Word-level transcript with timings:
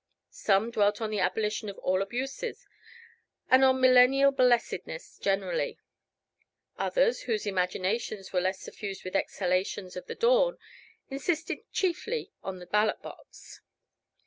Some 0.31 0.71
dwelt 0.71 0.99
on 0.99 1.11
the 1.11 1.19
abolition 1.19 1.69
of 1.69 1.77
all 1.77 2.01
abuses, 2.01 2.65
and 3.51 3.63
on 3.63 3.79
millennial 3.79 4.31
blessedness 4.31 5.19
generally; 5.19 5.77
others, 6.75 7.21
whose 7.29 7.45
imaginations 7.45 8.33
were 8.33 8.41
less 8.41 8.59
suffused 8.61 9.03
with 9.03 9.15
exhalations 9.15 9.95
of 9.95 10.07
the 10.07 10.15
dawn 10.15 10.57
insisted 11.11 11.71
chiefly 11.71 12.31
on 12.41 12.57
the 12.57 12.65
ballot 12.65 13.03
box. 13.03 13.61